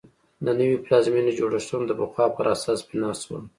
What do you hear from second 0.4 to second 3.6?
د نوې پلازمېنې جوړښتونه د پخوا پر اساس بنا شول.